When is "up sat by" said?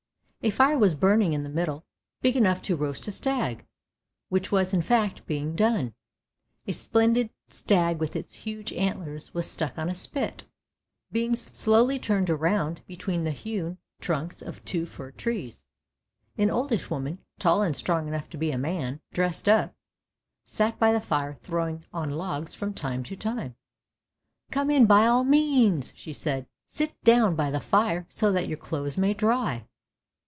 19.47-20.91